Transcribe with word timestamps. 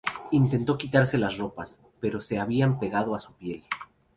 Intentó 0.31 0.79
quitarse 0.79 1.19
las 1.19 1.37
ropas, 1.37 1.79
pero 1.99 2.21
se 2.21 2.39
habían 2.39 2.79
pegado 2.79 3.13
a 3.13 3.19
su 3.19 3.33
piel. 3.33 3.63